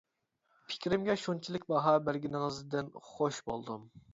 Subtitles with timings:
[0.71, 3.89] پىكرىمگە شۇنچىلىك باھا بەرگىنىڭىزدىن خۇش بولدۇم.